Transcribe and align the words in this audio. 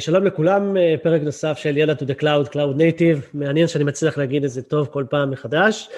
שלום 0.00 0.24
לכולם, 0.24 0.76
פרק 1.02 1.22
נוסף 1.22 1.58
של 1.58 1.76
ידע 1.76 1.92
to 1.92 2.02
the 2.02 2.22
cloud, 2.22 2.48
cloud 2.52 2.78
native, 2.78 3.26
מעניין 3.34 3.66
שאני 3.66 3.84
מצליח 3.84 4.18
להגיד 4.18 4.44
את 4.44 4.50
זה 4.50 4.62
טוב 4.62 4.88
כל 4.92 5.04
פעם 5.10 5.30
מחדש, 5.30 5.90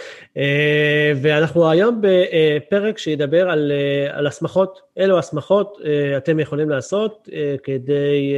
ואנחנו 1.23 1.71
היום 1.71 2.00
בפרק 2.00 2.98
שידבר 2.98 3.50
על, 3.50 3.72
על 4.11 4.27
הסמכות, 4.27 4.80
אילו 4.96 5.18
הסמכות 5.18 5.79
אתם 6.17 6.41
יכולים 6.41 6.71
לעשות 6.71 7.29
כדי 7.62 8.35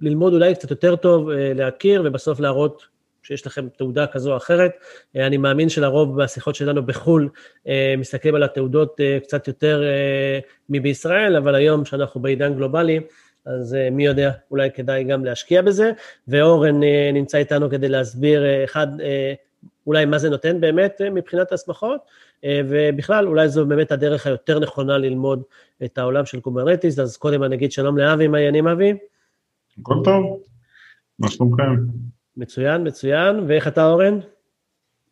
ללמוד 0.00 0.32
אולי 0.32 0.54
קצת 0.54 0.70
יותר 0.70 0.96
טוב, 0.96 1.30
להכיר 1.30 2.02
ובסוף 2.04 2.40
להראות 2.40 2.82
שיש 3.22 3.46
לכם 3.46 3.68
תעודה 3.78 4.06
כזו 4.06 4.32
או 4.32 4.36
אחרת. 4.36 4.72
אני 5.16 5.36
מאמין 5.36 5.68
שלרוב 5.68 6.22
בשיחות 6.22 6.54
שלנו 6.54 6.86
בחו"ל 6.86 7.28
מסתכלים 7.98 8.34
על 8.34 8.42
התעודות 8.42 9.00
קצת 9.22 9.48
יותר 9.48 9.82
בישראל, 10.68 11.36
אבל 11.36 11.54
היום 11.54 11.84
שאנחנו 11.84 12.22
בעידן 12.22 12.54
גלובלי, 12.54 13.00
אז 13.46 13.76
מי 13.92 14.04
יודע, 14.06 14.30
אולי 14.50 14.70
כדאי 14.70 15.04
גם 15.04 15.24
להשקיע 15.24 15.62
בזה, 15.62 15.92
ואורן 16.28 16.80
נמצא 17.12 17.38
איתנו 17.38 17.70
כדי 17.70 17.88
להסביר, 17.88 18.64
אחד, 18.64 18.86
אולי 19.86 20.04
מה 20.04 20.18
זה 20.18 20.30
נותן 20.30 20.60
באמת 20.60 21.00
מבחינת 21.14 21.52
ההסמכות, 21.52 22.00
ובכלל, 22.48 23.26
אולי 23.26 23.48
זו 23.48 23.66
באמת 23.66 23.92
הדרך 23.92 24.26
היותר 24.26 24.58
נכונה 24.58 24.98
ללמוד 24.98 25.42
את 25.84 25.98
העולם 25.98 26.26
של 26.26 26.40
קוברנטיס, 26.40 26.98
אז 26.98 27.16
קודם 27.16 27.42
אני 27.42 27.56
אגיד 27.56 27.72
שלום 27.72 27.98
לאבי, 27.98 28.28
מה 28.28 28.38
העניינים 28.38 28.68
אבי? 28.68 28.94
הכל 29.80 29.94
טוב, 30.04 30.42
מה 31.18 31.30
שלומכם? 31.30 31.76
מצוין, 32.36 32.86
מצוין, 32.86 33.44
ואיך 33.46 33.68
אתה 33.68 33.86
אורן? 33.86 34.18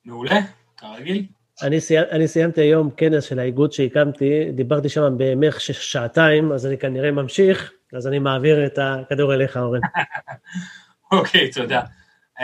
מעולה, 0.05 0.41
כרגיל. 0.77 1.25
אני, 1.63 1.81
סי... 1.81 1.99
אני 1.99 2.29
סיימתי 2.29 2.61
היום 2.61 2.91
כנס 2.97 3.25
של 3.25 3.39
האיגוד 3.39 3.73
שהקמתי, 3.73 4.53
דיברתי 4.53 4.89
שם 4.89 5.15
בערך 5.41 5.61
שעתיים, 5.61 6.53
אז 6.53 6.67
אני 6.67 6.79
כנראה 6.79 7.11
ממשיך, 7.11 7.73
אז 7.97 8.07
אני 8.07 8.19
מעביר 8.19 8.67
את 8.67 8.79
הכדור 8.83 9.35
אליך, 9.35 9.57
אורן. 9.57 9.81
אוקיי, 11.13 11.51
תודה. 11.51 11.81
Uh, 12.39 12.43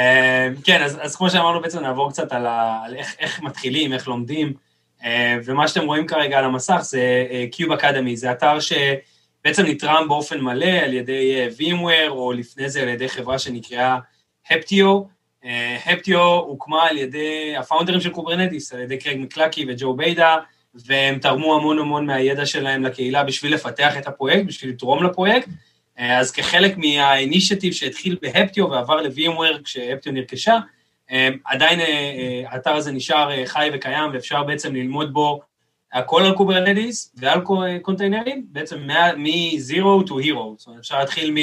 כן, 0.65 0.83
אז, 0.83 0.99
אז 1.03 1.17
כמו 1.17 1.31
שאמרנו, 1.31 1.61
בעצם 1.61 1.81
נעבור 1.81 2.11
קצת 2.11 2.33
על, 2.33 2.47
ה, 2.47 2.81
על 2.85 2.95
איך, 2.95 3.17
איך 3.19 3.43
מתחילים, 3.43 3.93
איך 3.93 4.09
לומדים, 4.09 4.53
uh, 5.01 5.05
ומה 5.45 5.69
שאתם 5.69 5.87
רואים 5.87 6.07
כרגע 6.07 6.39
על 6.39 6.45
המסך 6.45 6.79
זה 6.83 7.27
uh, 7.29 7.57
Cube 7.57 7.81
Academy, 7.81 8.15
זה 8.15 8.33
אתר 8.33 8.59
שבעצם 8.61 9.67
נתרם 9.67 10.09
באופן 10.09 10.41
מלא 10.41 10.67
על 10.67 10.95
ידי 10.95 11.47
uh, 11.47 11.61
VMware, 11.61 12.11
או 12.11 12.33
לפני 12.33 12.71
זה 12.71 12.83
על 12.83 12.89
ידי 12.89 13.09
חברה 13.09 13.39
שנקראה 13.39 13.99
Heptio. 14.51 15.19
Heptio 15.87 16.21
הוקמה 16.21 16.89
על 16.89 16.99
ידי 16.99 17.57
ה-founderים 17.59 18.01
של 18.01 18.11
קוברנטיס, 18.11 18.73
על 18.73 18.81
ידי 18.81 18.99
קרייג 18.99 19.17
מקלאקי 19.19 19.67
וג'ו 19.69 19.95
ביידה, 19.95 20.37
והם 20.87 21.19
תרמו 21.19 21.57
המון 21.57 21.79
המון 21.79 22.07
מהידע 22.07 22.47
שלהם 22.47 22.85
לקהילה 22.85 23.25
בשביל 23.25 23.55
לפתח 23.55 23.97
את 23.99 24.07
הפרויקט, 24.07 24.47
בשביל 24.47 24.71
לתרום 24.71 25.05
לפרויקט. 25.05 25.49
אז 25.97 26.31
כחלק 26.31 26.77
מה-initiative 26.77 27.73
שהתחיל 27.73 28.17
ב-Heptio 28.23 28.71
ועבר 28.71 29.01
ל-VMware 29.01 29.63
כש-Heptio 29.65 30.13
נרכשה, 30.13 30.59
עדיין 31.45 31.81
האתר 32.47 32.73
הזה 32.73 32.93
נשאר 32.93 33.47
חי 33.47 33.71
וקיים 33.75 34.11
ואפשר 34.13 34.43
בעצם 34.43 34.75
ללמוד 34.75 35.13
בו 35.13 35.41
הכל 35.93 36.23
על 36.23 36.35
קוברנטיס 36.35 37.15
ועל 37.17 37.41
קונטיינרים, 37.83 38.47
בעצם 38.49 38.79
מ-zero 39.17 40.09
to 40.09 40.11
hero, 40.11 40.57
זאת 40.57 40.67
אומרת 40.67 40.81
אפשר 40.81 40.99
להתחיל 40.99 41.35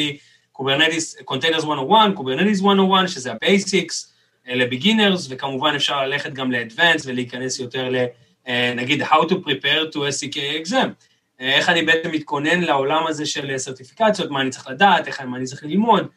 מקוברנטיס, 0.52 1.22
Containers 1.26 1.64
101, 1.64 2.14
קוברנטיס 2.16 2.62
101, 2.62 3.08
שזה 3.10 3.32
ה-basics, 3.32 4.08
ל-beginners, 4.48 5.28
וכמובן 5.30 5.76
אפשר 5.76 6.06
ללכת 6.06 6.34
גם 6.34 6.52
ל-advanced 6.52 7.04
ולהיכנס 7.06 7.60
יותר 7.60 7.90
ל... 7.90 8.06
נגיד 8.76 9.04
How 9.04 9.22
to 9.30 9.34
prepare 9.34 9.94
to 9.94 9.96
a 9.96 10.12
CK 10.12 10.36
exam, 10.36 10.88
איך 11.40 11.70
אני 11.70 11.82
בעצם 11.82 12.12
מתכונן 12.12 12.62
לעולם 12.62 13.08
הזה 13.08 13.26
של 13.26 13.58
סרטיפיקציות, 13.58 14.32
מה 14.32 14.42
אני 14.42 14.50
צריך 14.50 14.68
לדעת, 14.68 15.08
איך 15.08 15.22
מה 15.22 15.38
אני 15.38 15.46
צריך 15.46 15.64
ללמוד, 15.64 16.08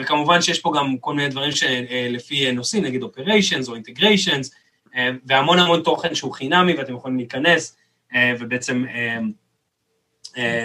וכמובן 0.00 0.42
שיש 0.42 0.60
פה 0.60 0.72
גם 0.76 0.98
כל 0.98 1.14
מיני 1.14 1.28
דברים 1.28 1.52
שלפי 1.52 2.52
נושאים, 2.52 2.84
נגיד 2.84 3.02
Operations 3.02 3.68
או 3.68 3.76
Integrations, 3.76 4.50
והמון 5.26 5.58
המון 5.58 5.82
תוכן 5.82 6.14
שהוא 6.14 6.32
חינמי 6.32 6.74
ואתם 6.74 6.94
יכולים 6.94 7.16
להיכנס 7.16 7.76
ובעצם 8.38 8.84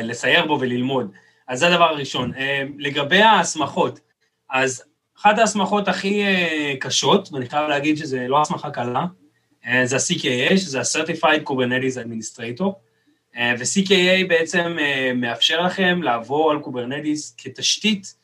לסייר 0.03 0.45
בו 0.45 0.57
וללמוד. 0.59 1.11
אז 1.47 1.59
זה 1.59 1.67
הדבר 1.67 1.83
הראשון. 1.83 2.31
לגבי 2.77 3.21
ההסמכות, 3.21 3.99
אז 4.49 4.83
אחת 5.19 5.39
ההסמכות 5.39 5.87
הכי 5.87 6.23
קשות, 6.79 7.29
ואני 7.33 7.49
חייב 7.49 7.69
להגיד 7.69 7.97
שזה 7.97 8.27
לא 8.27 8.41
הסמכה 8.41 8.71
קלה, 8.71 9.05
זה 9.85 9.95
ה-CKA, 9.95 10.57
שזה 10.57 10.79
ה-Certified 10.79 11.49
Kubernetes 11.49 11.97
Administrator, 12.05 12.63
ו-CKA 13.59 14.27
בעצם 14.27 14.77
מאפשר 15.15 15.61
לכם 15.61 16.03
לעבור 16.03 16.51
על 16.51 16.59
קוברנטיס 16.59 17.35
כתשתית 17.37 18.15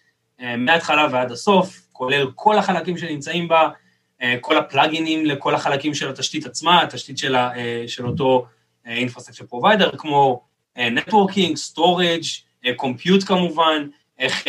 מההתחלה 0.58 1.08
ועד 1.12 1.32
הסוף, 1.32 1.82
כולל 1.92 2.32
כל 2.36 2.58
החלקים 2.58 2.98
שנמצאים 2.98 3.48
בה, 3.48 3.70
כל 4.42 4.58
הפלאגינים 4.58 5.26
לכל 5.26 5.56
החלקים 5.56 5.94
של 5.94 6.10
התשתית 6.10 6.46
עצמה, 6.46 6.82
התשתית 6.82 7.18
של, 7.18 7.36
ה, 7.36 7.52
של 7.88 8.08
אותו 8.08 8.46
Infrastructure 8.86 9.54
Provider, 9.54 9.98
כמו 9.98 10.44
Networking, 10.78 11.74
Storage, 11.74 12.66
Compute 12.66 13.26
כמובן, 13.26 13.88
איך 14.20 14.48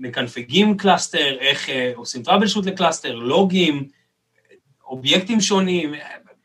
מקנפגים 0.00 0.76
cluster, 0.76 1.36
איך 1.40 1.68
עושים 1.94 2.22
troubleshoot 2.22 2.66
ל-cluster, 2.66 3.14
לוגים, 3.14 3.88
אובייקטים 4.94 5.40
שונים, 5.40 5.94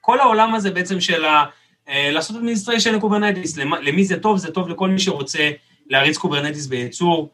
כל 0.01 0.19
העולם 0.19 0.55
הזה 0.55 0.71
בעצם 0.71 1.01
של 1.01 1.25
ה... 1.25 1.45
לעשות 1.87 2.35
administration 2.35 2.95
לקוברנטיס, 2.95 3.57
למי 3.57 4.03
זה 4.03 4.19
טוב? 4.19 4.37
זה 4.37 4.51
טוב 4.51 4.69
לכל 4.69 4.89
מי 4.89 4.99
שרוצה 4.99 5.51
להריץ 5.87 6.17
קוברנטיס 6.17 6.65
בייצור, 6.65 7.29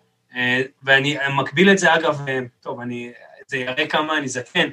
ואני 0.84 1.18
מקביל 1.36 1.72
את 1.72 1.78
זה, 1.78 1.96
אגב, 1.96 2.26
טוב, 2.62 2.80
אני, 2.80 3.12
זה 3.48 3.58
יראה 3.58 3.88
כמה 3.88 4.18
אני 4.18 4.28
זקן, 4.28 4.70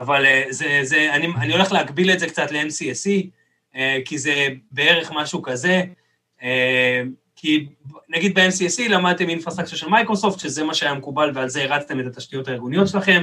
אבל 0.00 0.24
זה, 0.50 0.80
זה, 0.82 1.14
אני, 1.14 1.26
אני 1.26 1.52
הולך 1.52 1.72
להקביל 1.72 2.10
את 2.10 2.18
זה 2.18 2.26
קצת 2.26 2.50
ל-MCSE, 2.50 3.26
כי 4.04 4.18
זה 4.18 4.48
בערך 4.72 5.12
משהו 5.14 5.42
כזה, 5.42 5.82
כי 7.36 7.66
נגיד 8.08 8.38
ב-MCSE 8.38 8.88
למדתם 8.88 9.28
אינפרסטרקציה 9.28 9.78
של 9.78 9.88
מייקרוסופט, 9.88 10.38
שזה 10.38 10.64
מה 10.64 10.74
שהיה 10.74 10.94
מקובל 10.94 11.30
ועל 11.34 11.48
זה 11.48 11.62
הרצתם 11.62 12.00
את 12.00 12.06
התשתיות 12.06 12.48
הארגוניות 12.48 12.88
שלכם, 12.88 13.22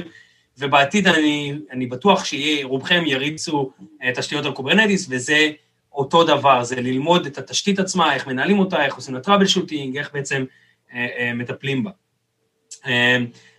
ובעתיד 0.60 1.08
אני, 1.08 1.52
אני 1.70 1.86
בטוח 1.86 2.24
שרובכם 2.24 3.02
יריצו 3.06 3.70
תשתיות 4.14 4.44
על 4.44 4.52
קוברנטיס, 4.52 5.06
וזה 5.10 5.50
אותו 5.92 6.24
דבר, 6.24 6.64
זה 6.64 6.76
ללמוד 6.76 7.26
את 7.26 7.38
התשתית 7.38 7.78
עצמה, 7.78 8.14
איך 8.14 8.26
מנהלים 8.26 8.58
אותה, 8.58 8.84
איך 8.84 8.94
עושים 8.94 9.14
לה 9.14 9.20
troubleshooting, 9.20 9.98
איך 9.98 10.10
בעצם 10.14 10.44
אה, 10.92 11.06
אה, 11.18 11.32
מטפלים 11.34 11.84
בה. 11.84 11.90
אה, 12.86 13.18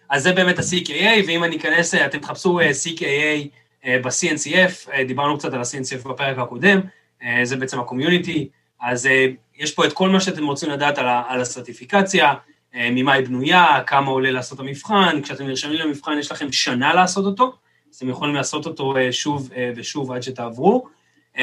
אז 0.09 0.23
זה 0.23 0.33
באמת 0.33 0.59
ה-CKA, 0.59 1.27
ואם 1.27 1.43
אני 1.43 1.57
אכנס, 1.57 1.95
אתם 1.95 2.17
תחפשו 2.17 2.59
CKA 2.59 3.47
אה, 3.85 3.99
ב-CNCF, 4.03 4.91
אה, 4.93 5.03
דיברנו 5.03 5.37
קצת 5.37 5.53
על 5.53 5.59
ה-CNCF 5.59 6.09
בפרק 6.09 6.37
הקודם, 6.37 6.79
אה, 7.23 7.39
זה 7.43 7.55
בעצם 7.55 7.79
הקומיוניטי, 7.79 8.49
אז 8.81 9.05
אה, 9.05 9.27
יש 9.57 9.71
פה 9.71 9.85
את 9.85 9.93
כל 9.93 10.09
מה 10.09 10.19
שאתם 10.19 10.45
רוצים 10.45 10.69
לדעת 10.69 10.97
על, 10.97 11.05
על 11.27 11.41
הסרטיפיקציה, 11.41 12.33
ממה 12.73 13.13
היא 13.13 13.25
בנויה, 13.25 13.83
כמה 13.87 14.11
עולה 14.11 14.31
לעשות 14.31 14.59
המבחן, 14.59 15.21
כשאתם 15.23 15.47
נרשמים 15.47 15.77
למבחן 15.77 16.17
יש 16.19 16.31
לכם 16.31 16.51
שנה 16.51 16.93
לעשות 16.93 17.25
אותו, 17.25 17.55
אז 17.91 17.95
אתם 17.95 18.09
יכולים 18.09 18.35
לעשות 18.35 18.65
אותו 18.65 18.95
שוב 19.11 19.49
ושוב 19.75 20.11
עד 20.11 20.23
שתעברו. 20.23 20.87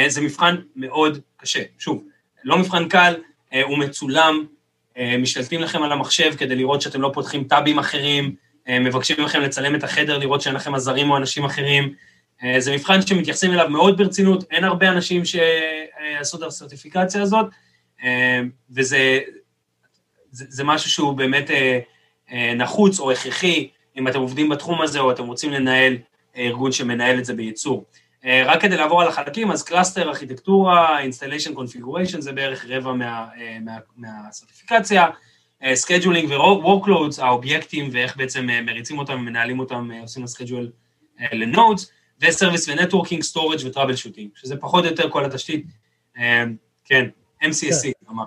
זה 0.06 0.21
מבחן 0.21 0.56
מאוד 0.77 1.19
קשה, 1.37 1.62
שוב, 1.78 2.05
לא 2.44 2.59
מבחן 2.59 2.88
קל, 2.88 3.15
הוא 3.62 3.78
מצולם, 3.78 4.44
משתלטים 5.19 5.61
לכם 5.61 5.83
על 5.83 5.93
המחשב 5.93 6.34
כדי 6.37 6.56
לראות 6.56 6.83
שאתם 6.83 7.00
לא 7.00 7.11
פותחים 7.15 7.44
טאבים 7.44 7.78
אחרים, 7.78 8.34
מבקשים 8.69 9.25
מכם 9.25 9.41
לצלם 9.41 9.75
את 9.75 9.84
החדר, 9.84 10.19
לראות 10.19 10.41
שאין 10.41 10.55
לכם 10.55 10.75
עזרים 10.75 11.11
או 11.11 11.17
אנשים 11.17 11.44
אחרים. 11.44 11.94
זה 12.59 12.75
מבחן 12.75 13.06
שמתייחסים 13.06 13.52
אליו 13.52 13.69
מאוד 13.69 13.99
ברצינות, 13.99 14.44
אין 14.50 14.64
הרבה 14.64 14.88
אנשים 14.88 15.23
שעשו 15.25 16.37
את 16.37 16.43
הסרטיפיקציה 16.43 17.23
הזאת, 17.23 17.47
וזה 18.70 19.19
זה, 20.30 20.44
זה 20.48 20.64
משהו 20.64 20.90
שהוא 20.90 21.12
באמת 21.12 21.50
אה, 21.50 21.78
אה, 22.32 22.54
נחוץ 22.54 23.00
או 23.00 23.12
הכרחי, 23.12 23.69
אם 23.96 24.08
אתם 24.08 24.19
עובדים 24.19 24.48
בתחום 24.48 24.82
הזה 24.82 25.00
או 25.00 25.10
אתם 25.10 25.26
רוצים 25.26 25.52
לנהל 25.52 25.96
אה, 26.36 26.42
ארגון 26.42 26.72
שמנהל 26.72 27.19
את 27.19 27.25
זה 27.25 27.34
בייצור. 27.34 27.84
אה, 28.25 28.42
רק 28.46 28.62
כדי 28.62 28.76
לעבור 28.76 29.02
על 29.02 29.08
החלקים, 29.08 29.50
אז 29.50 29.62
cluster, 29.62 30.08
ארכיטקטורה, 30.08 30.98
installation 31.04 31.52
configuration, 31.56 32.20
זה 32.20 32.32
בערך 32.32 32.66
רבע 32.69 32.92
מה, 32.92 33.26
אה, 33.40 33.58
מה, 33.64 33.76
מהסרטיפיקציה, 33.96 35.06
scheduling 35.62 36.26
ו-workloads, 36.28 37.22
האובייקטים 37.22 37.88
ואיך 37.92 38.16
בעצם 38.16 38.48
מריצים 38.62 38.98
אותם, 38.98 39.20
מנהלים 39.20 39.58
אותם, 39.58 39.90
עושים 40.02 40.26
schedule 40.26 40.70
אה, 41.20 41.26
ל-nodes, 41.32 41.90
ו-service 42.20 42.69
ו-networking, 42.69 43.23
storage 43.23 43.58
ו-troubleshooting, 43.67 44.31
שזה 44.34 44.56
פחות 44.56 44.84
או 44.84 44.90
יותר 44.90 45.10
כל 45.10 45.25
התשתית, 45.25 45.66
כן, 46.84 47.08
MCSE, 47.43 48.11
אמר. 48.10 48.25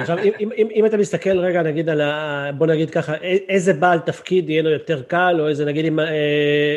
עכשיו, 0.00 0.18
אם, 0.18 0.50
אם, 0.56 0.68
אם 0.74 0.86
אתה 0.86 0.96
מסתכל 0.96 1.38
רגע, 1.38 1.62
נגיד 1.62 1.88
על 1.88 2.00
ה... 2.00 2.50
בוא 2.58 2.66
נגיד 2.66 2.90
ככה, 2.90 3.14
איזה 3.48 3.72
בעל 3.72 3.98
תפקיד 3.98 4.50
יהיה 4.50 4.62
לו 4.62 4.70
יותר 4.70 5.02
קל, 5.02 5.36
או 5.40 5.48
איזה, 5.48 5.64
נגיד, 5.64 5.84
אם, 5.84 5.98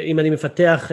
אם 0.05 0.19
אני 0.19 0.29
מפתח, 0.29 0.91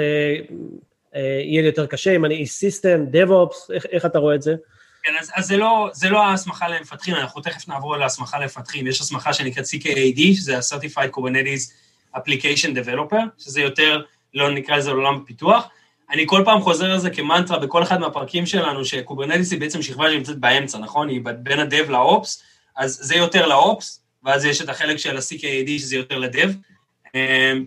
יהיה 1.15 1.63
לי 1.63 1.67
יותר 1.67 1.87
קשה, 1.87 2.17
אם 2.17 2.25
אני 2.25 2.35
איש 2.35 2.51
system, 2.51 3.05
DevOps, 3.13 3.73
איך, 3.75 3.87
איך 3.91 4.07
אתה 4.07 4.19
רואה 4.19 4.35
את 4.35 4.43
זה? 4.43 4.55
כן, 5.03 5.13
אז, 5.21 5.31
אז 5.35 5.47
זה, 5.47 5.57
לא, 5.57 5.91
זה 5.93 6.11
לא 6.11 6.23
ההסמכה 6.27 6.69
למפתחים, 6.69 7.15
אנחנו 7.15 7.41
תכף 7.41 7.69
נעבור 7.69 7.97
להסמכה 7.97 8.39
למפתחים. 8.39 8.87
יש 8.87 9.01
הסמכה 9.01 9.33
שנקראת 9.33 9.65
CKAD, 9.65 10.21
שזה 10.35 10.57
ה-Certified 10.57 11.17
Kubernetes 11.17 11.73
Application 12.17 12.69
Developer, 12.75 13.23
שזה 13.39 13.61
יותר, 13.61 14.03
לא 14.35 14.51
נקרא 14.51 14.77
לזה 14.77 14.91
עולם 14.91 15.21
הפיתוח. 15.23 15.69
אני 16.11 16.25
כל 16.27 16.43
פעם 16.45 16.61
חוזר 16.61 16.91
על 16.91 16.99
זה 16.99 17.11
כמנטרה 17.11 17.59
בכל 17.59 17.83
אחד 17.83 18.01
מהפרקים 18.01 18.47
שלנו, 18.47 18.85
שקוברנטיס 18.85 19.53
היא 19.53 19.61
בעצם 19.61 19.83
שכבה 19.83 20.11
שנמצאת 20.11 20.39
באמצע, 20.39 20.79
נכון? 20.79 21.09
היא 21.09 21.21
בין 21.39 21.59
ה-Dev 21.59 21.91
ל-Ops, 21.91 22.43
אז 22.77 22.99
זה 23.03 23.15
יותר 23.15 23.47
ל-Ops, 23.47 24.03
ואז 24.25 24.45
יש 24.45 24.63
את 24.63 24.69
החלק 24.69 24.97
של 24.97 25.17
ה-CKAD 25.17 25.71
שזה 25.79 25.97
יותר 25.97 26.19
ל-Dev. 26.19 26.51
אמ, 27.15 27.65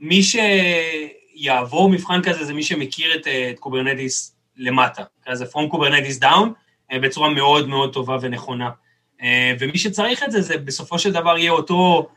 מי 0.00 0.20
שיעבור 0.22 1.88
מבחן 1.90 2.22
כזה 2.22 2.44
זה 2.44 2.54
מי 2.54 2.62
שמכיר 2.62 3.14
את, 3.14 3.26
את 3.26 3.58
קוברנטיס 3.58 4.36
למטה, 4.56 5.02
כזה 5.26 5.44
From 5.44 5.74
Kubernetes 5.74 6.22
Down, 6.22 6.48
אה, 6.92 6.98
בצורה 6.98 7.30
מאוד 7.30 7.68
מאוד 7.68 7.92
טובה 7.92 8.16
ונכונה. 8.20 8.70
אה, 9.22 9.54
ומי 9.58 9.78
שצריך 9.78 10.22
את 10.22 10.32
זה, 10.32 10.40
זה 10.40 10.58
בסופו 10.58 10.98
של 10.98 11.12
דבר 11.12 11.38
יהיה 11.38 11.50
אותו 11.52 12.08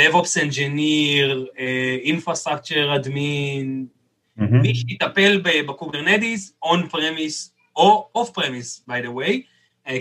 DevOps 0.00 0.40
Engineer, 0.40 1.58
אה, 1.58 1.96
Infrastructure 2.04 2.98
Admin, 2.98 3.94
mm-hmm. 4.38 4.62
מי 4.62 4.74
שיטפל 4.74 5.40
בקוברנטיס, 5.66 6.56
on 6.64 6.94
premise 6.94 7.50
או 7.76 8.08
off 8.18 8.38
premise, 8.38 8.88
by 8.88 9.06
the 9.06 9.10
way, 9.16 9.32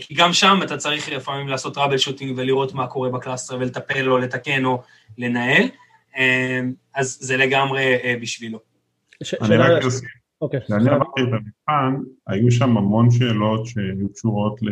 כי 0.02 0.14
גם 0.14 0.34
שם 0.34 0.60
אתה 0.64 0.78
צריך 0.78 1.10
לפעמים 1.10 1.48
לעשות 1.48 1.74
troubleshooting 1.74 2.34
ולראות 2.38 2.74
מה 2.74 2.88
קורה 2.88 3.10
ב-cluster 3.10 3.58
ולטפל 3.60 4.10
או 4.10 4.18
לתקן 4.18 4.66
או 4.66 4.82
לנהל, 5.18 5.64
אז 6.96 7.18
זה 7.22 7.38
לגמרי 7.38 7.96
בשבילו. 8.22 8.60
אני 9.42 9.58
רק 9.58 9.84
אוסיף 9.84 10.10
אוקיי. 10.44 10.60
כשאני 10.62 10.90
עברתי 10.90 11.22
את 11.22 11.28
המבחן, 11.28 12.04
היו 12.28 12.52
שם 12.52 12.78
המון 12.78 13.12
שאלות 13.12 13.68
שהיו 13.68 14.14
קשורות 14.14 14.62
ל... 14.62 14.70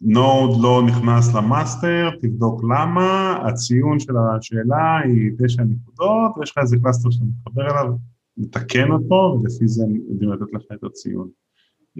node 0.00 0.50
אה, 0.50 0.62
לא 0.62 0.82
נכנס 0.86 1.34
ל-master, 1.34 2.10
תבדוק 2.22 2.64
למה, 2.64 3.38
הציון 3.46 4.00
של 4.00 4.12
השאלה 4.16 4.98
היא 5.04 5.30
תשע 5.38 5.62
נקודות, 5.62 6.32
ויש 6.38 6.50
לך 6.50 6.58
איזה 6.58 6.76
cluster 6.82 7.10
שאתה 7.10 7.24
מתחבר 7.24 7.62
אליו, 7.62 7.94
מתקן 8.36 8.90
אותו, 8.90 9.40
ולפי 9.42 9.68
זה 9.68 9.84
הם 9.84 9.96
יודעים 10.10 10.32
לתת 10.32 10.52
לך 10.52 10.62
את 10.74 10.84
הציון. 10.84 11.28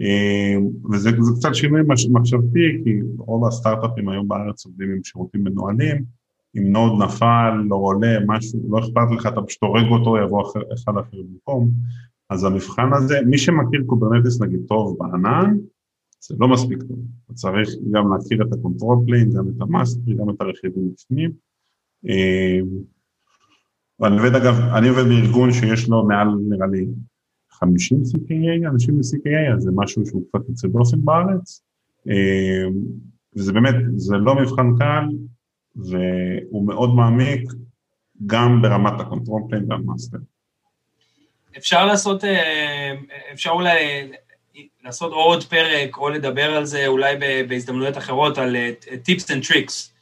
אה, 0.01 0.55
וזה 0.91 1.09
קצת 1.37 1.55
שינוי 1.55 1.81
מחשבתי, 2.11 2.81
כי 2.83 2.99
רוב 3.17 3.47
הסטארט-אפים 3.47 4.09
היום 4.09 4.27
בארץ 4.27 4.65
עובדים 4.65 4.89
עם 4.89 5.03
שירותים 5.03 5.43
מנוהלים, 5.43 6.03
אם 6.57 6.63
node 6.71 7.03
נפל, 7.03 7.51
לא 7.69 7.75
עולה, 7.75 8.17
משהו, 8.27 8.59
לא 8.69 8.79
אכפת 8.79 9.15
לך, 9.17 9.27
אתה 9.27 9.41
פשוט 9.41 9.63
הורג 9.63 9.85
אותו, 9.91 10.17
יבוא 10.17 10.41
אחר, 10.41 10.59
אחד 10.73 10.93
אחר 10.97 11.17
במקום. 11.31 11.69
אז 12.29 12.43
המבחן 12.43 12.93
הזה, 12.93 13.19
מי 13.25 13.37
שמכיר 13.37 13.83
Kubernetes 13.85 14.41
נגיד 14.41 14.59
טוב 14.67 14.97
בענן, 14.99 15.57
זה 16.19 16.35
לא 16.39 16.47
מספיק 16.47 16.79
טוב. 16.83 16.99
אתה 17.25 17.33
צריך 17.33 17.69
גם 17.91 18.13
להכיר 18.13 18.43
את 18.47 18.53
ה 18.53 18.58
control 18.58 18.97
plane, 19.05 19.29
גם 19.33 19.47
את 19.47 19.61
ה 19.61 19.68
master, 19.68 20.15
גם 20.15 20.29
את 20.29 20.41
הרכיבים 20.41 20.91
בפנים. 20.93 21.31
אה, 22.09 22.59
ואני 23.99 24.17
עובד 24.17 24.35
אגב, 24.35 24.55
אני 24.77 24.89
עובד 24.89 25.03
בארגון 25.03 25.53
שיש 25.53 25.89
לו 25.89 26.07
מעל 26.07 26.27
נראה 26.49 26.67
לי 26.67 26.85
50 27.49 28.01
CKA, 28.01 28.69
אנשים 28.69 28.97
ב-CKA, 28.97 29.55
אז 29.55 29.63
זה 29.63 29.71
משהו 29.75 30.05
שהוא 30.05 30.23
קצת 30.29 30.49
יוצא 30.49 30.67
דופן 30.67 31.05
בארץ. 31.05 31.63
אה, 32.09 32.67
וזה 33.35 33.53
באמת, 33.53 33.75
זה 33.95 34.15
לא 34.17 34.35
מבחן 34.35 34.67
קל, 34.79 35.05
והוא 35.75 36.67
מאוד 36.67 36.95
מעמיק 36.95 37.51
גם 38.25 38.61
ברמת 38.61 38.99
ה 38.99 39.04
control 39.04 39.41
plane 39.49 39.71
וה 39.71 39.81
master. 39.81 40.17
אפשר 41.57 41.85
לעשות, 41.85 42.23
אה, 42.23 42.95
אפשר 43.33 43.49
אולי 43.49 44.11
לעשות 44.83 45.11
עוד 45.11 45.43
פרק 45.43 45.97
או 45.97 46.09
לדבר 46.09 46.55
על 46.55 46.65
זה 46.65 46.87
אולי 46.87 47.15
בהזדמנויות 47.47 47.97
אחרות, 47.97 48.37
על 48.37 48.55
tips 49.03 49.31
and 49.31 49.45
tricks. 49.45 49.93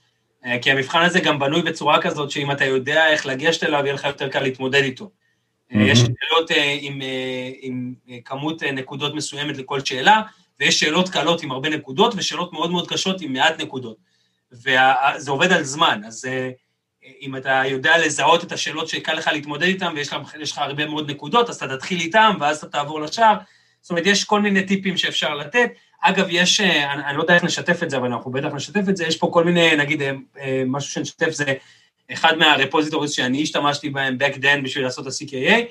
כי 0.61 0.71
המבחן 0.71 1.01
הזה 1.01 1.19
גם 1.19 1.39
בנוי 1.39 1.61
בצורה 1.61 2.01
כזאת 2.01 2.31
שאם 2.31 2.51
אתה 2.51 2.65
יודע 2.65 3.07
איך 3.07 3.25
לגשת 3.25 3.63
אליו, 3.63 3.81
יהיה 3.83 3.93
לך 3.93 4.03
יותר 4.03 4.29
קל 4.29 4.41
להתמודד 4.41 4.83
איתו. 4.83 5.05
Mm-hmm. 5.71 5.77
יש 5.79 5.99
שאלות 5.99 6.51
אה, 6.51 6.77
עם, 6.81 7.01
עם 7.61 7.93
כמות 8.25 8.63
נקודות 8.63 9.15
מסוימת 9.15 9.57
לכל 9.57 9.79
שאלה, 9.79 10.21
ויש 10.59 10.79
שאלות 10.79 11.09
קלות 11.09 11.43
עם 11.43 11.51
הרבה 11.51 11.69
נקודות, 11.69 12.13
ושאלות 12.17 12.53
מאוד 12.53 12.71
מאוד 12.71 12.89
קשות 12.89 13.21
עם 13.21 13.33
מעט 13.33 13.61
נקודות. 13.61 13.97
וזה 14.51 15.31
עובד 15.31 15.51
על 15.51 15.63
זמן, 15.63 16.01
אז 16.05 16.25
אה, 16.25 16.49
אם 17.21 17.35
אתה 17.35 17.61
יודע 17.65 17.97
לזהות 17.97 18.43
את 18.43 18.51
השאלות 18.51 18.87
שקל 18.87 19.13
לך 19.13 19.27
להתמודד 19.33 19.63
איתן 19.63 19.93
ויש 19.95 20.51
לך 20.51 20.57
הרבה 20.57 20.85
מאוד 20.85 21.11
נקודות, 21.11 21.49
אז 21.49 21.55
אתה 21.55 21.77
תתחיל 21.77 21.99
איתן 21.99 22.31
ואז 22.39 22.57
אתה 22.57 22.67
תעבור 22.67 23.01
לשאר. 23.01 23.35
זאת 23.81 23.89
אומרת, 23.89 24.05
יש 24.05 24.23
כל 24.23 24.41
מיני 24.41 24.63
טיפים 24.63 24.97
שאפשר 24.97 25.35
לתת. 25.35 25.71
אגב, 26.01 26.27
יש, 26.29 26.61
אה, 26.61 26.93
אני, 26.93 27.05
אני 27.05 27.17
לא 27.17 27.21
יודע 27.21 27.35
איך 27.35 27.43
נשתף 27.43 27.83
את 27.83 27.89
זה, 27.89 27.97
אבל 27.97 28.07
אנחנו 28.07 28.31
בטח 28.31 28.53
נשתף 28.53 28.89
את 28.89 28.97
זה, 28.97 29.05
יש 29.05 29.17
פה 29.17 29.29
כל 29.33 29.43
מיני, 29.43 29.75
נגיד, 29.75 30.01
אה, 30.01 30.63
משהו 30.65 30.91
שנשתף 30.91 31.29
זה 31.29 31.53
אחד 32.13 32.37
מהרפוזיטוריז 32.37 33.11
שאני 33.11 33.43
השתמשתי 33.43 33.89
בהם 33.89 34.17
back 34.21 34.35
then 34.35 34.63
בשביל 34.63 34.83
לעשות 34.83 35.07
את 35.07 35.11
ה-CKA, 35.11 35.61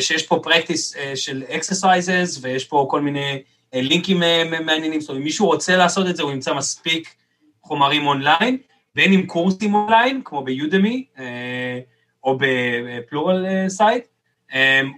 שיש 0.00 0.26
פה 0.26 0.42
practice 0.46 0.96
של 1.14 1.42
exercises 1.48 2.38
ויש 2.40 2.64
פה 2.64 2.86
כל 2.90 3.00
מיני 3.00 3.42
לינקים 3.72 4.18
מעניינים, 4.64 5.00
זאת 5.00 5.08
אומרת, 5.08 5.20
אם 5.20 5.24
מישהו 5.24 5.46
רוצה 5.46 5.76
לעשות 5.76 6.06
את 6.06 6.16
זה, 6.16 6.22
הוא 6.22 6.32
ימצא 6.32 6.54
מספיק 6.54 7.14
חומרים 7.62 8.06
אונליין, 8.06 8.58
בין 8.94 9.12
אם 9.12 9.26
קורסים 9.26 9.74
אונליין, 9.74 10.20
כמו 10.24 10.44
ב 10.44 10.53
Udemy, 10.53 11.06
אה, 11.18 11.80
או 12.24 12.38
ב 12.38 12.53
Plural 12.53 13.46
אה, 13.46 13.68
sight, 13.68 14.04
אה, 14.04 14.08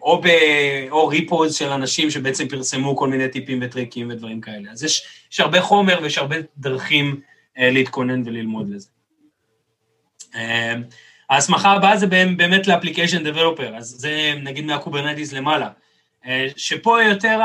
או, 0.03 0.21
ב, 0.23 0.29
או 0.91 1.09
repos 1.09 1.55
של 1.55 1.69
אנשים 1.69 2.11
שבעצם 2.11 2.49
פרסמו 2.49 2.97
כל 2.97 3.09
מיני 3.09 3.29
טיפים 3.29 3.59
וטריקים 3.63 4.11
ודברים 4.11 4.41
כאלה. 4.41 4.71
אז 4.71 4.85
יש, 4.85 5.07
יש 5.33 5.41
הרבה 5.41 5.63
חומר 5.63 5.99
ויש 6.03 6.19
הרבה 6.19 6.37
דרכים 6.57 7.21
להתכונן 7.57 8.23
וללמוד 8.27 8.71
לזה. 8.71 8.89
ההסמכה 11.31 11.73
הבאה 11.73 11.97
זה 11.97 12.07
באמת 12.07 12.67
ל 12.67 12.72
application 12.72 13.25
developer, 13.25 13.77
אז 13.77 13.87
זה 13.87 14.35
נגיד 14.43 14.65
מה 14.65 14.76
Kubernetes 14.76 15.33
למעלה, 15.33 15.69
שפה 16.57 17.03
יותר 17.03 17.41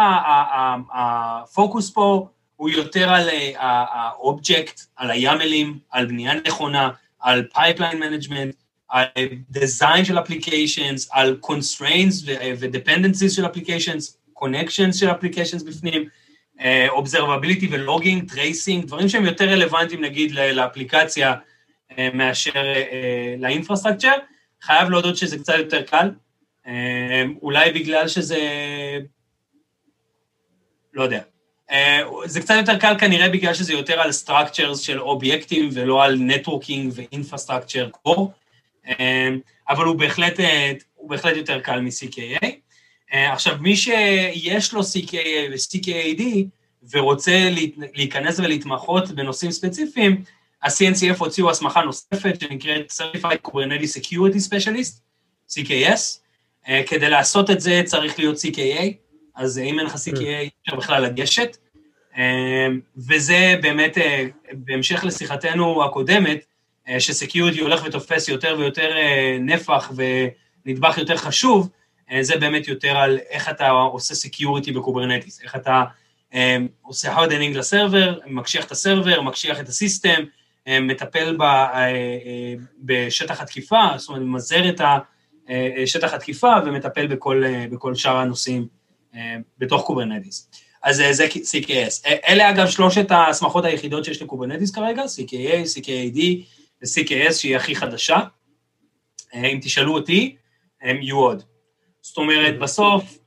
הפוקוס 0.93 1.89
פה 1.89 2.27
הוא 2.55 2.69
יותר 2.69 3.09
על 3.09 3.29
האובייקט, 3.57 4.81
על 4.95 5.11
ה 5.11 5.20
YAMLים, 5.20 5.79
על 5.89 6.05
בנייה 6.05 6.33
נכונה, 6.33 6.89
על 7.19 7.43
pipeline 7.53 7.99
management, 7.99 8.55
על 8.89 9.05
design 9.53 10.03
של 10.03 10.19
applications, 10.19 11.09
על 11.11 11.39
constraints 11.45 12.25
ו-dependencies 12.59 13.29
של 13.29 13.45
applications, 13.45 14.17
connections 14.39 14.93
של 14.93 15.11
applications 15.11 15.63
בפנים, 15.63 16.09
observability 16.89 17.65
ו 17.71 17.78
logging, 17.78 18.31
tracing, 18.31 18.85
דברים 18.85 19.09
שהם 19.09 19.25
יותר 19.25 19.49
רלוונטיים 19.49 20.01
נגיד 20.03 20.31
לאפליקציה 20.31 21.33
מאשר 22.13 22.63
לאינפרסטרקצ'ר. 23.37 24.13
חייב 24.61 24.89
להודות 24.89 25.17
שזה 25.17 25.37
קצת 25.37 25.53
יותר 25.57 25.81
קל, 25.81 26.09
אולי 27.41 27.71
בגלל 27.71 28.07
שזה, 28.07 28.39
לא 30.93 31.03
יודע, 31.03 31.21
אה, 31.71 32.01
זה 32.25 32.41
קצת 32.41 32.53
יותר 32.57 32.77
קל 32.79 32.95
כנראה 32.99 33.29
בגלל 33.29 33.53
שזה 33.53 33.73
יותר 33.73 33.99
על 33.99 34.09
structures 34.25 34.77
של 34.77 34.99
אובייקטים 34.99 35.69
ולא 35.73 36.03
על 36.03 36.15
ואינפרסטרקצ'ר 36.91 37.89
קור, 37.89 38.31
אה, 38.31 38.39
אבל 39.69 39.85
הוא 39.85 39.95
בהחלט, 39.95 40.39
אה, 40.39 40.71
הוא 40.95 41.09
בהחלט 41.09 41.37
יותר 41.37 41.59
קל 41.59 41.81
מ-CKA. 41.81 42.45
עכשיו, 43.11 43.55
מי 43.59 43.75
שיש 43.75 44.73
לו 44.73 44.81
CKA 44.81 45.51
ו-CKAD 45.51 46.21
ורוצה 46.91 47.49
להיכנס 47.93 48.39
ולהתמחות 48.39 49.11
בנושאים 49.11 49.51
ספציפיים, 49.51 50.23
ה-CNCF 50.63 51.17
הוציאו 51.17 51.49
הסמכה 51.49 51.81
נוספת 51.81 52.41
שנקראת 52.41 52.91
Certified 52.91 53.47
Kubernetes 53.47 53.99
Security 53.99 54.49
Specialist, 54.49 54.99
CKS. 55.51 56.19
כדי 56.87 57.09
לעשות 57.09 57.49
את 57.49 57.61
זה 57.61 57.81
צריך 57.85 58.19
להיות 58.19 58.37
CKA, 58.37 58.83
אז 59.35 59.57
אם 59.57 59.79
אין 59.79 59.85
לך 59.85 59.95
CKA, 59.95 60.19
אי 60.19 60.49
אפשר 60.63 60.75
בכלל 60.75 61.03
לגשת. 61.03 61.57
אמ, 62.17 62.79
וזה 62.97 63.55
באמת, 63.61 63.97
אה, 63.97 64.25
בהמשך 64.51 65.03
לשיחתנו 65.03 65.83
הקודמת, 65.83 66.37
אה, 66.37 66.43
ש 66.99 67.11
security 67.11 67.59
הולך 67.59 67.81
ותופס 67.85 68.27
יותר 68.27 68.55
ויותר 68.59 68.97
אה, 68.97 69.37
נפח 69.39 69.91
ונדבך 70.65 70.97
יותר 70.97 71.17
חשוב, 71.17 71.69
זה 72.21 72.37
באמת 72.37 72.67
יותר 72.67 72.97
על 72.97 73.19
איך 73.29 73.49
אתה 73.49 73.69
עושה 73.69 74.15
security 74.15 74.71
ב 74.71 74.77
Kubernetes, 74.77 75.41
איך 75.43 75.55
אתה 75.55 75.83
עושה 76.81 77.13
hardening 77.13 77.57
ל 77.57 77.65
server, 77.65 78.19
מקשיח 78.27 78.65
את 78.65 78.71
ה 78.71 78.78
server, 78.78 79.21
מקשיח 79.21 79.59
את 79.59 79.67
ה 79.67 79.74
system, 79.74 80.23
מטפל 80.69 81.37
ב, 81.39 81.43
בשטח 82.79 83.41
התקיפה, 83.41 83.83
זאת 83.97 84.09
אומרת, 84.09 84.21
ממזער 84.21 84.69
את 84.69 84.81
שטח 85.85 86.13
התקיפה 86.13 86.53
ומטפל 86.65 87.07
בכל, 87.07 87.43
בכל 87.71 87.95
שאר 87.95 88.17
הנושאים 88.17 88.67
בתוך 89.57 89.81
Kubernetes. 89.81 90.49
אז 90.83 91.03
זה 91.11 91.27
CKS. 91.27 92.07
אלה 92.27 92.49
אגב 92.49 92.67
שלושת 92.67 93.11
ההסמכות 93.11 93.65
היחידות 93.65 94.05
שיש 94.05 94.21
ל 94.21 94.26
Kubernetes 94.26 94.71
כרגע, 94.71 95.03
CKA, 95.03 95.77
CKAD 95.77 96.19
ו-CKS 96.81 97.33
שהיא 97.33 97.55
הכי 97.55 97.75
חדשה. 97.75 98.19
אם 99.33 99.59
תשאלו 99.61 99.93
אותי, 99.93 100.35
הם 100.81 101.01
יהיו 101.01 101.17
עוד. 101.17 101.43
זאת 102.01 102.17
אומרת, 102.17 102.59
בסוף, 102.59 103.17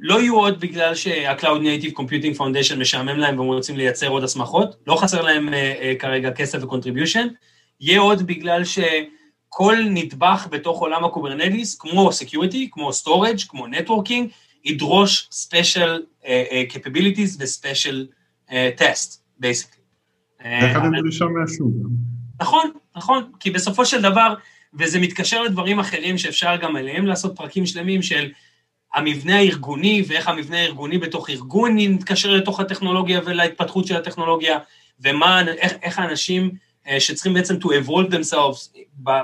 לא 0.00 0.20
יהיו 0.20 0.36
עוד 0.36 0.60
בגלל 0.60 0.94
שה-Cloud 0.94 1.42
Native 1.42 1.92
Computing 1.98 2.38
Foundation 2.38 2.76
משעמם 2.76 3.18
להם 3.18 3.38
והם 3.38 3.48
רוצים 3.48 3.76
לייצר 3.76 4.08
עוד 4.08 4.24
הסמכות, 4.24 4.76
לא 4.86 4.96
חסר 4.96 5.22
להם 5.22 5.48
כרגע 5.98 6.30
כסף 6.30 6.64
ו-contribution, 6.64 7.28
יהיה 7.80 8.00
עוד 8.00 8.26
בגלל 8.26 8.62
שכל 8.64 9.76
נדבך 9.90 10.48
בתוך 10.50 10.80
עולם 10.80 11.04
ה 11.04 11.10
Kubernetes, 11.10 11.78
כמו 11.78 12.10
Security, 12.10 12.68
כמו 12.70 12.90
Storage, 12.90 13.48
כמו 13.48 13.66
Networking, 13.66 14.28
ידרוש 14.64 15.28
Special 15.48 16.24
Capabilities 16.72 17.36
ו-Special 17.38 17.96
Test, 18.50 19.18
basically. 19.42 19.82
איך 20.44 20.76
אתם 20.76 20.96
דרישה 21.00 21.24
מהשוק? 21.24 21.72
נכון, 22.42 22.70
נכון, 22.96 23.30
כי 23.40 23.50
בסופו 23.50 23.86
של 23.86 24.02
דבר, 24.02 24.34
וזה 24.74 25.00
מתקשר 25.00 25.42
לדברים 25.42 25.78
אחרים 25.78 26.18
שאפשר 26.18 26.56
גם 26.56 26.76
עליהם 26.76 27.06
לעשות 27.06 27.36
פרקים 27.36 27.66
שלמים 27.66 28.02
של 28.02 28.30
המבנה 28.94 29.36
הארגוני 29.36 30.04
ואיך 30.08 30.28
המבנה 30.28 30.58
הארגוני 30.58 30.98
בתוך 30.98 31.30
ארגון 31.30 31.76
מתקשר 31.78 32.30
לתוך 32.30 32.60
הטכנולוגיה 32.60 33.20
ולהתפתחות 33.24 33.86
של 33.86 33.96
הטכנולוגיה, 33.96 34.58
ומה, 35.00 35.42
איך, 35.48 35.72
איך 35.82 35.98
האנשים 35.98 36.50
אה, 36.88 37.00
שצריכים 37.00 37.34
בעצם 37.34 37.56
to 37.62 37.66
evolve 37.66 38.12
themselves 38.12 38.78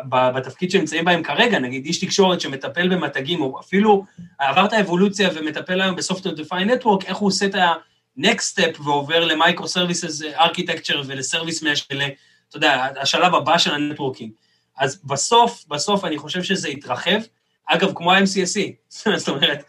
בתפקיד 0.09 0.71
שנמצאים 0.71 1.05
בהם 1.05 1.23
כרגע, 1.23 1.59
נגיד 1.59 1.85
איש 1.85 2.01
תקשורת 2.01 2.41
שמטפל 2.41 2.89
במתגים, 2.89 3.41
או 3.41 3.61
אפילו 3.61 4.05
עבר 4.39 4.65
את 4.65 4.73
האבולוציה 4.73 5.31
ומטפל 5.35 5.81
היום 5.81 5.97
ב-Software 5.97 6.39
Defined 6.39 6.83
Network, 6.83 7.07
איך 7.07 7.17
הוא 7.17 7.29
עושה 7.29 7.47
את 7.47 7.55
ה-next 7.55 8.55
step 8.55 8.81
ועובר 8.81 9.25
ל-Microservices 9.25 10.39
Architecture 10.39 10.99
ול-Service 11.07 11.63
Mesh 11.63 11.85
ול... 11.93 12.01
אתה 12.49 12.57
יודע, 12.57 12.87
השלב 13.01 13.35
הבא 13.35 13.59
של 13.59 13.75
ה 13.75 13.80
networking. 13.80 14.33
אז 14.79 15.01
בסוף, 15.05 15.65
בסוף 15.69 16.05
אני 16.05 16.19
חושב 16.19 16.43
שזה 16.43 16.69
יתרחב. 16.69 17.19
אגב, 17.67 17.93
כמו 17.95 18.13
ה-MCSE, 18.13 18.73
זאת 19.17 19.29
אומרת, 19.29 19.65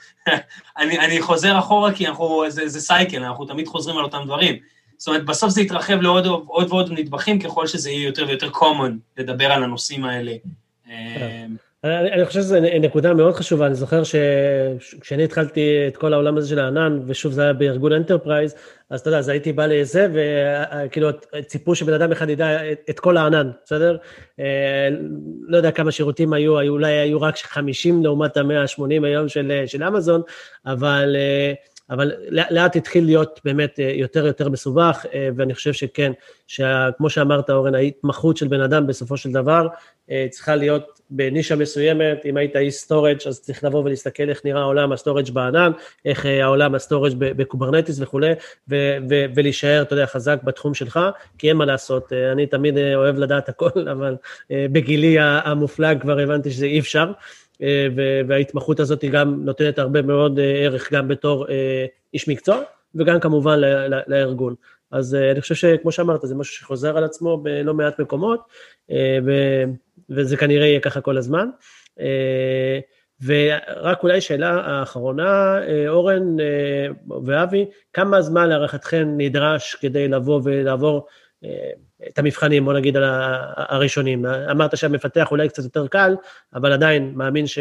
אני, 0.78 1.00
אני 1.00 1.22
חוזר 1.22 1.60
אחורה 1.60 1.94
כי 1.94 2.08
אנחנו, 2.08 2.44
זה, 2.48 2.68
זה 2.68 2.82
cycle, 2.82 3.24
אנחנו 3.24 3.46
תמיד 3.46 3.68
חוזרים 3.68 3.98
על 3.98 4.04
אותם 4.04 4.22
דברים. 4.26 4.56
זאת 4.98 5.08
אומרת, 5.08 5.26
בסוף 5.26 5.50
זה 5.50 5.62
יתרחב 5.62 6.02
לעוד 6.02 6.26
עוד 6.26 6.68
ועוד 6.70 6.92
נדבכים 6.92 7.40
ככל 7.40 7.68
שזה 7.68 7.90
יהיה 7.90 8.06
יותר 8.06 8.26
ויותר 8.28 8.50
common 8.50 8.92
לדבר 9.18 9.52
על 9.52 9.64
הנושאים 9.64 10.06
האלה. 10.06 10.32
אני, 11.84 12.12
אני 12.12 12.26
חושב 12.26 12.40
שזו 12.40 12.60
נקודה 12.60 13.14
מאוד 13.14 13.34
חשובה, 13.34 13.66
אני 13.66 13.76
זוכר 13.76 14.02
שכשאני 14.04 15.24
התחלתי 15.24 15.88
את 15.88 15.98
כל 15.98 16.14
העולם 16.14 16.38
הזה 16.38 16.50
של 16.50 16.60
הענן, 16.60 17.00
ושוב 17.08 17.32
זה 17.32 17.42
היה 17.44 17.54
בארגון 17.54 17.94
enterprise, 17.94 18.56
אז 18.90 19.00
אתה 19.00 19.10
יודע, 19.10 19.20
אז 19.20 19.30
הייתי 19.30 19.54
בא 19.54 19.66
לזה, 19.66 20.08
וכאילו 20.14 21.10
ציפו 21.48 21.76
שבן 21.76 21.94
אדם 21.94 22.12
אחד 22.12 22.30
ידע 22.30 22.72
את, 22.72 22.80
את 22.90 23.00
כל 23.00 23.18
הענן, 23.18 23.52
בסדר? 23.66 23.98
אה, 24.40 24.90
לא 25.48 25.58
יודע 25.58 25.72
כמה 25.72 25.92
שירותים 25.92 26.34
היו, 26.34 26.70
אולי 26.70 26.92
היו 26.92 27.22
רק 27.22 27.38
50 27.38 28.04
לעומת 28.04 28.38
ה-180 28.38 29.06
היום 29.06 29.30
של, 29.30 29.64
של 29.66 29.84
אמזון, 29.84 30.22
אבל... 30.66 31.16
אה, 31.16 31.54
אבל 31.90 32.12
לאט 32.30 32.76
התחיל 32.76 33.06
להיות 33.06 33.40
באמת 33.46 33.80
אה, 33.80 33.92
יותר 33.96 34.24
ויותר 34.24 34.50
מסובך, 34.50 35.06
אה, 35.14 35.30
ואני 35.36 35.54
חושב 35.54 35.74
שכן, 35.74 36.12
שכמו 36.48 37.10
שאמרת 37.10 37.50
אורן, 37.50 37.76
ההתמחות 37.76 38.38
של 38.38 38.48
בן 38.48 38.62
אדם 38.62 38.88
בסופו 38.88 39.18
של 39.18 39.32
דבר 39.32 39.68
אה, 40.12 40.28
צריכה 40.30 40.56
להיות 40.56 41.00
בנישה 41.10 41.56
מסוימת, 41.56 42.26
אם 42.26 42.38
היית 42.38 42.56
איש 42.56 42.74
storage 42.76 43.18
אז 43.28 43.42
צריך 43.42 43.64
לבוא 43.64 43.84
ולהסתכל 43.84 44.30
איך 44.30 44.42
נראה 44.46 44.62
העולם 44.62 44.92
ה 44.92 44.97
storage 44.97 45.30
בענן, 45.30 45.72
איך 46.06 46.26
העולם 46.26 46.76
ה 46.76 46.80
storage 46.81 47.14
ב 47.18 47.25
Kubernetes 47.25 48.00
וכולי, 48.02 48.32
ו- 48.70 48.98
ו- 49.10 49.26
ולהישאר, 49.36 49.82
אתה 49.82 49.94
יודע, 49.94 50.06
חזק 50.06 50.40
בתחום 50.44 50.74
שלך, 50.74 51.00
כי 51.38 51.50
אין 51.50 51.58
מה 51.58 51.66
לעשות, 51.66 52.14
אני 52.14 52.48
תמיד 52.48 52.78
אוהב 52.96 53.18
לדעת 53.18 53.50
הכל, 53.50 53.88
אבל 53.94 54.16
בגילי 54.50 55.16
המופלג 55.20 56.02
כבר 56.02 56.20
הבנתי 56.20 56.52
שזה 56.52 56.66
אי 56.66 56.80
אפשר. 56.80 57.12
אה, 57.62 57.88
וההתמחות 58.28 58.80
הזאת 58.80 59.02
היא 59.02 59.12
גם 59.12 59.46
נותנת 59.46 59.80
הרבה 59.80 60.02
מאוד 60.02 60.40
אה, 60.40 60.46
ערך 60.46 60.94
גם 60.94 61.08
בתור 61.08 61.50
אה, 61.50 61.86
איש 62.14 62.28
מקצוע, 62.28 62.62
וגם 62.96 63.20
כמובן 63.20 63.60
לארגון. 64.08 64.56
אז 64.92 65.16
אני 65.16 65.42
חושב 65.42 65.56
שכמו 65.56 65.92
שאמרת, 65.92 66.20
זה 66.24 66.36
משהו 66.36 66.54
שחוזר 66.56 66.98
על 66.98 67.04
עצמו 67.04 67.38
בלא 67.38 67.74
מעט 67.74 68.00
מקומות, 68.00 68.40
וזה 70.10 70.38
כנראה 70.38 70.66
יהיה 70.66 70.80
ככה 70.80 71.02
כל 71.02 71.18
הזמן. 71.18 71.50
ורק 73.26 74.04
אולי 74.04 74.22
שאלה 74.22 74.50
האחרונה, 74.50 75.60
אורן 75.88 76.36
ואבי, 77.26 77.66
כמה 77.94 78.22
זמן 78.22 78.50
להערכתכם 78.50 79.08
נדרש 79.18 79.76
כדי 79.76 80.08
לבוא 80.08 80.42
ולעבור 80.44 81.08
את 82.08 82.20
המבחנים, 82.20 82.66
בוא 82.66 82.74
נגיד, 82.74 82.98
הראשונים. 83.56 84.26
אמרת 84.26 84.78
שהמפתח 84.78 85.32
אולי 85.32 85.50
קצת 85.50 85.64
יותר 85.64 85.88
קל, 85.88 86.16
אבל 86.54 86.72
עדיין 86.72 87.12
מאמין 87.16 87.48
ש, 87.48 87.60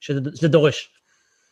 שזה 0.00 0.48
דורש. 0.48 0.90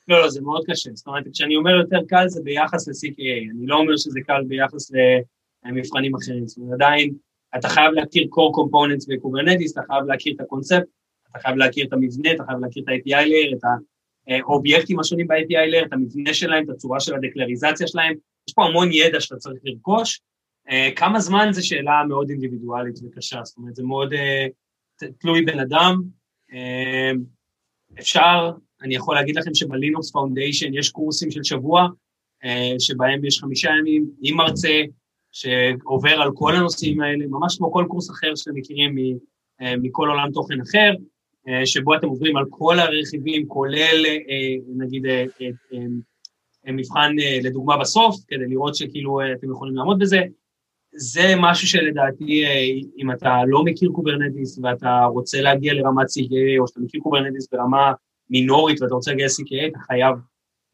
לא, 0.08 0.20
לא, 0.20 0.30
זה 0.30 0.40
מאוד 0.40 0.62
קשה. 0.66 0.90
זאת 0.94 1.06
אומרת, 1.06 1.24
כשאני 1.32 1.56
אומר 1.56 1.70
יותר 1.70 1.98
קל 2.08 2.28
זה 2.28 2.40
ביחס 2.44 2.88
ל-CKA, 2.88 3.50
אני 3.56 3.66
לא 3.66 3.76
אומר 3.76 3.96
שזה 3.96 4.20
קל 4.26 4.42
ביחס 4.48 4.90
למבחנים 5.64 6.14
אחרים. 6.14 6.46
זאת 6.46 6.58
אומרת, 6.58 6.74
עדיין 6.74 7.14
אתה 7.58 7.68
חייב 7.68 7.92
להכיר 7.92 8.22
core 8.22 8.54
components 8.56 9.06
ב 9.08 9.13
Kubernetes, 9.13 9.72
אתה 9.72 9.80
חייב 9.86 10.04
להכיר 10.04 10.34
את 10.36 10.40
הקונספט, 10.40 10.86
אתה 11.30 11.38
חייב 11.38 11.56
להכיר 11.56 11.86
את 11.86 11.92
המבנה, 11.92 12.32
אתה 12.32 12.44
חייב 12.44 12.58
להכיר 12.58 12.82
את 12.82 12.88
ה-API 12.88 13.26
layer, 13.26 13.56
את 13.56 13.62
האובייקטים 14.28 15.00
השונים 15.00 15.28
ב-API 15.28 15.72
layer, 15.72 15.86
את 15.86 15.92
המבנה 15.92 16.34
שלהם, 16.34 16.64
את 16.64 16.70
הצורה 16.70 17.00
של 17.00 17.14
הדקלרציה 17.14 17.86
שלהם. 17.86 18.14
יש 18.48 18.54
פה 18.54 18.64
המון 18.64 18.92
ידע 18.92 19.20
שאתה 19.20 19.36
צריך 19.36 19.60
לרכוש, 19.64 20.20
כמה 20.96 21.20
זמן 21.20 21.48
זו 21.52 21.66
שאלה 21.66 22.02
מאוד 22.08 22.30
אינדיבידואלית 22.30 22.98
וקשה, 23.02 23.40
זאת 23.44 23.56
אומרת, 23.56 23.74
זה 23.74 23.82
מאוד 23.82 24.12
uh, 24.12 25.06
תלוי 25.18 25.44
בן 25.44 25.58
אדם. 25.58 26.02
Uh, 26.50 27.16
אפשר, 28.00 28.50
אני 28.82 28.94
יכול 28.94 29.14
להגיד 29.14 29.36
לכם 29.36 29.54
שב 29.54 29.75
Linux 29.75 30.10
Foundation 30.10 30.74
יש 30.74 30.90
קורסים 30.90 31.30
של 31.30 31.44
שבוע, 31.44 31.88
שבהם 32.78 33.24
יש 33.24 33.40
חמישה 33.40 33.70
ימים 33.78 34.10
עם 34.22 34.36
מרצה, 34.36 34.80
שעובר 35.32 36.10
על 36.10 36.30
כל 36.34 36.56
הנושאים 36.56 37.00
האלה, 37.00 37.26
ממש 37.26 37.56
כמו 37.56 37.72
כל 37.72 37.84
קורס 37.88 38.10
אחר 38.10 38.34
שאתם 38.34 38.54
מכירים 38.54 38.94
מכל 39.60 40.08
עולם 40.08 40.30
תוכן 40.32 40.60
אחר, 40.60 40.92
שבו 41.64 41.94
אתם 41.94 42.06
עוברים 42.06 42.36
על 42.36 42.44
כל 42.50 42.78
הרכיבים, 42.78 43.48
כולל 43.48 44.04
נגיד 44.76 45.02
מבחן 46.66 47.16
לדוגמה 47.42 47.76
בסוף, 47.76 48.16
כדי 48.28 48.46
לראות 48.48 48.74
שכאילו 48.74 49.20
אתם 49.38 49.50
יכולים 49.50 49.76
לעמוד 49.76 49.98
בזה. 49.98 50.20
זה 50.94 51.34
משהו 51.40 51.68
שלדעתי, 51.68 52.44
אה, 52.44 52.64
אם 52.98 53.10
אתה 53.10 53.40
לא 53.46 53.64
מכיר 53.64 53.90
Kubernetes 53.92 54.58
ואתה 54.62 55.04
רוצה 55.04 55.40
להגיע 55.40 55.74
לרמת 55.74 56.06
CKA, 56.06 56.58
או 56.60 56.68
שאתה 56.68 56.80
מכיר 56.80 57.00
Kubernetes 57.00 57.48
ברמה 57.52 57.92
מינורית 58.30 58.82
ואתה 58.82 58.94
רוצה 58.94 59.10
להגיע 59.10 59.26
ל-CKA, 59.26 59.68
אתה 59.70 59.78
חייב 59.78 60.16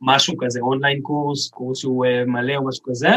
משהו 0.01 0.35
כזה, 0.41 0.61
online 0.61 1.01
course, 1.01 1.49
קורס 1.49 1.79
שהוא 1.79 2.05
אה, 2.05 2.25
מלא 2.25 2.57
או 2.57 2.69
משהו 2.69 2.85
כזה, 2.85 3.09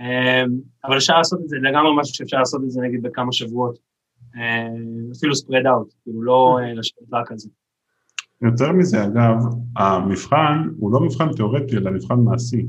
אה, 0.00 0.44
אבל 0.84 0.96
אפשר 0.96 1.18
לעשות 1.18 1.40
את 1.44 1.48
זה, 1.48 1.56
לגמרי 1.62 1.90
משהו 2.00 2.14
שאפשר 2.14 2.38
לעשות 2.38 2.62
את 2.64 2.70
זה 2.70 2.80
נגיד 2.80 3.02
בכמה 3.02 3.32
שבועות, 3.32 3.78
אפילו 5.16 5.32
spread 5.32 5.64
out, 5.64 5.94
כאילו 6.02 6.22
לא 6.22 6.58
לשבת 6.74 7.08
רק 7.12 7.32
על 7.32 7.38
זה. 7.38 7.48
יותר 8.42 8.72
מזה, 8.72 9.04
אגב, 9.04 9.36
המבחן 9.76 10.68
הוא 10.78 10.92
לא 10.92 11.00
מבחן 11.00 11.32
תיאורטי, 11.32 11.76
אלא 11.76 11.90
מבחן 11.90 12.14
מעשי. 12.14 12.66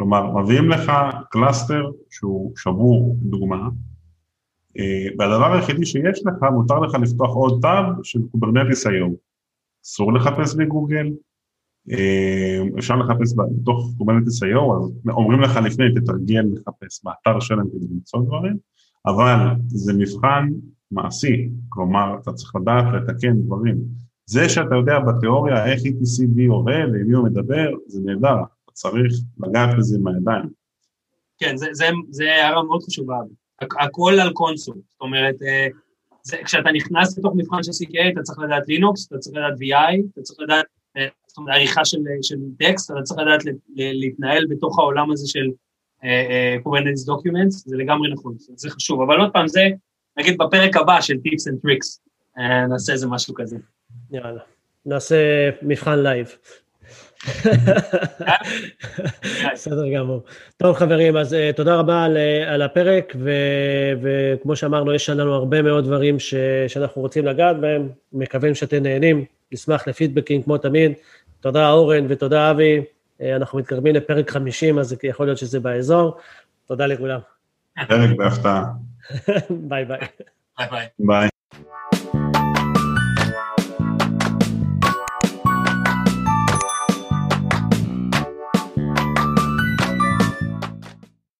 כלומר, 0.00 0.42
מביאים 0.42 0.68
לך 0.68 0.92
cluster 1.30 1.90
שהוא 2.10 2.52
שבור, 2.56 3.16
דוגמה, 3.20 3.68
אה, 4.78 5.06
והדבר 5.18 5.52
היחידי 5.52 5.86
שיש 5.86 6.22
לך, 6.26 6.42
מותר 6.52 6.78
לך 6.78 6.94
לפתוח 6.94 7.34
עוד 7.34 7.62
טאב 7.62 7.84
של 8.02 8.18
Kubernetes 8.30 8.86
IO. 8.86 9.14
אסור 9.84 10.12
לחפש 10.12 10.54
בגוגל, 10.54 11.10
אה, 11.90 12.60
אפשר 12.78 12.96
לחפש 12.96 13.34
בתוך 13.36 13.90
Kubernetes 13.98 14.42
IO, 14.42 14.76
אז 14.76 14.92
אומרים 15.08 15.40
לך 15.40 15.56
לפני, 15.56 15.84
תתרגל 15.94 16.44
לחפש 16.52 17.04
באתר 17.04 17.40
שלהם 17.40 17.66
כדי 17.68 17.86
למצוא 17.94 18.22
דברים, 18.22 18.56
אבל 19.06 19.36
זה 19.66 19.92
מבחן 19.92 20.48
מעשי, 20.90 21.48
כלומר, 21.68 22.16
אתה 22.22 22.32
צריך 22.32 22.56
לדעת 22.56 22.84
לתקן 22.94 23.42
דברים. 23.42 23.76
זה 24.26 24.48
שאתה 24.48 24.74
יודע 24.74 24.98
בתיאוריה 24.98 25.66
איך 25.66 25.80
ETCD 25.80 26.40
עובד 26.48 26.86
ועם 26.92 27.06
מי 27.06 27.14
הוא 27.14 27.24
מדבר, 27.24 27.70
זה 27.86 28.00
נהדר, 28.04 28.36
צריך 28.80 29.12
לגעת 29.40 29.76
בזה 29.78 29.98
עם 29.98 30.06
הידיים. 30.06 30.48
כן, 31.38 31.56
זה, 31.56 31.66
זה, 31.72 31.86
זה 32.10 32.24
הערה 32.24 32.62
מאוד 32.62 32.82
חשובה. 32.82 33.16
הכל 33.60 34.12
על 34.22 34.32
קונסול, 34.32 34.76
זאת 34.90 35.00
אומרת, 35.00 35.34
אה, 35.42 35.66
זה, 36.22 36.36
כשאתה 36.44 36.72
נכנס 36.72 37.18
לתוך 37.18 37.32
מבחן 37.36 37.62
של 37.62 37.70
CKA, 37.70 38.12
אתה 38.12 38.22
צריך 38.22 38.38
לדעת 38.38 38.68
לינוקס, 38.68 39.06
אתה 39.06 39.18
צריך 39.18 39.36
לדעת 39.36 39.58
VI, 39.58 40.00
אתה 40.12 40.22
צריך 40.22 40.40
לדעת, 40.40 40.64
אה, 40.96 41.06
זאת 41.26 41.38
אומרת, 41.38 41.56
עריכה 41.56 41.84
של, 41.84 41.98
של 42.22 42.36
טקסט, 42.58 42.90
אתה 42.90 43.02
צריך 43.02 43.20
לדעת 43.20 43.42
להתנהל 43.76 44.46
בתוך 44.50 44.78
העולם 44.78 45.12
הזה 45.12 45.28
של 45.28 45.46
אה, 46.02 46.66
Kubernetes 46.66 47.08
Documents, 47.08 47.50
זה 47.50 47.76
לגמרי 47.76 48.12
נכון, 48.12 48.34
זה 48.38 48.70
חשוב. 48.70 49.02
אבל 49.02 49.20
עוד 49.20 49.30
פעם, 49.32 49.48
זה, 49.48 49.60
נגיד 50.18 50.38
בפרק 50.38 50.76
הבא 50.76 51.00
של 51.00 51.14
and 51.14 51.66
Tricks, 51.66 51.98
אה, 52.38 52.68
נעשה 52.68 52.92
איזה 52.92 53.06
משהו 53.06 53.34
כזה. 53.34 53.56
יאללה, 54.10 54.40
נעשה 54.86 55.50
מבחן 55.62 55.98
לייב. 55.98 56.36
בסדר 59.52 59.88
גמור. 59.94 60.22
טוב 60.56 60.76
חברים, 60.76 61.16
אז 61.16 61.32
אה, 61.32 61.56
תודה 61.56 61.74
רבה 61.74 62.04
על, 62.04 62.16
אה, 62.16 62.48
על 62.48 62.62
הפרק, 62.62 63.12
ו, 63.18 63.30
וכמו 64.02 64.56
שאמרנו, 64.56 64.94
יש 64.94 65.10
לנו 65.10 65.34
הרבה 65.34 65.62
מאוד 65.62 65.84
דברים 65.84 66.18
ש, 66.18 66.34
שאנחנו 66.68 67.02
רוצים 67.02 67.26
לגעת 67.26 67.60
בהם, 67.60 67.88
מקווים 68.12 68.54
שאתם 68.54 68.82
נהנים, 68.82 69.24
נשמח 69.52 69.88
לפידבקים 69.88 70.42
כמו 70.42 70.58
תמיד, 70.58 70.92
תודה 71.40 71.70
אורן 71.70 72.06
ותודה 72.08 72.50
אבי. 72.50 72.80
אנחנו 73.36 73.58
מתקרבים 73.58 73.94
לפרק 73.94 74.30
50, 74.30 74.78
אז 74.78 74.96
יכול 75.02 75.26
להיות 75.26 75.38
שזה 75.38 75.60
באזור. 75.60 76.16
תודה 76.66 76.86
לכולם. 76.86 77.20
פרק 77.88 78.16
בהפתעה. 78.16 78.64
ביי 79.68 79.84
ביי. 79.84 79.98
ביי 80.58 80.68
ביי. 80.70 80.86
ביי. 80.98 81.28